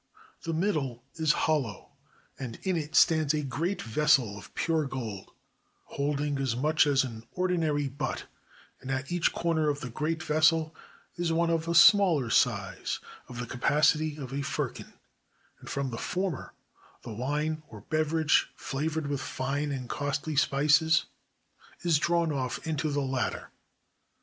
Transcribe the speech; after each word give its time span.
105 0.43 0.45
CHINA 0.45 0.45
The 0.49 0.65
middle 0.81 1.03
is 1.17 1.31
hollow, 1.33 1.91
and 2.39 2.57
in 2.63 2.75
it 2.75 2.95
stands 2.95 3.35
a 3.35 3.43
great 3.43 3.83
vessel 3.83 4.35
of 4.35 4.51
pure 4.55 4.85
gold, 4.87 5.31
holding 5.83 6.39
as 6.39 6.55
much 6.55 6.87
as 6.87 7.03
an 7.03 7.23
ordinary 7.33 7.87
butt; 7.87 8.25
and 8.79 8.89
at 8.89 9.11
each 9.11 9.31
corner 9.31 9.69
of 9.69 9.81
the 9.81 9.91
great 9.91 10.23
vessel 10.23 10.73
is 11.17 11.31
one 11.31 11.51
of 11.51 11.77
smaller 11.77 12.31
size, 12.31 12.97
of 13.27 13.37
the 13.37 13.45
capacity 13.45 14.17
of 14.17 14.33
a 14.33 14.41
firkin, 14.41 14.91
and 15.59 15.69
from 15.69 15.91
the 15.91 15.99
former 15.99 16.55
the 17.03 17.13
wine 17.13 17.61
or 17.69 17.81
beverage 17.81 18.49
flavored 18.55 19.05
with 19.05 19.21
fine 19.21 19.71
and 19.71 19.87
costly 19.87 20.35
spices 20.35 21.05
is 21.81 21.99
drawn 21.99 22.31
off 22.31 22.57
into 22.65 22.89
the 22.89 23.01
latter. 23.03 23.51